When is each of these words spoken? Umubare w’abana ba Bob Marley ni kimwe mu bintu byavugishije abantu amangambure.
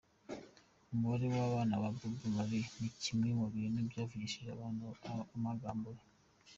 Umubare 0.93 1.25
w’abana 1.35 1.73
ba 1.81 1.89
Bob 1.97 2.17
Marley 2.35 2.65
ni 2.79 2.89
kimwe 3.01 3.29
mu 3.39 3.45
bintu 3.53 3.79
byavugishije 3.89 4.49
abantu 4.51 4.83
amangambure. 5.35 6.01